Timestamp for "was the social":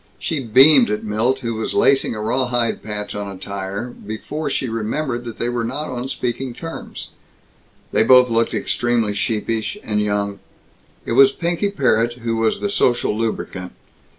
12.37-13.15